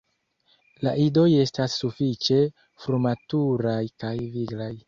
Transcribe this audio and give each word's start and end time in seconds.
La 0.87 0.93
idoj 1.03 1.25
estas 1.43 1.75
sufiĉe 1.83 2.39
frumaturaj 2.87 3.79
kaj 4.07 4.17
viglaj. 4.39 4.75